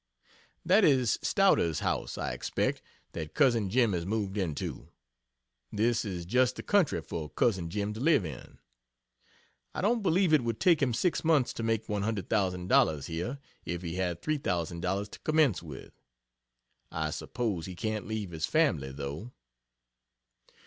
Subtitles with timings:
[0.65, 4.87] That is Stoughter's house, I expect, that Cousin Jim has moved into.
[5.71, 8.57] This is just the country for Cousin Jim to live in.
[9.75, 13.93] I don't believe it would take him six months to make $100,000 here, if he
[13.93, 15.93] had 3,000 dollars to commence with.
[16.91, 19.31] I suppose he can't leave his family though.